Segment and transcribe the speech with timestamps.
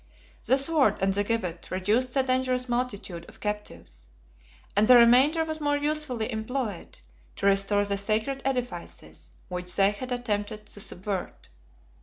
[0.45, 4.07] The sword and the gibbet reduced the dangerous multitude of captives;
[4.75, 6.97] and the remainder was more usefully employed,
[7.35, 11.49] to restore the sacred edifices which they had attempted to subvert.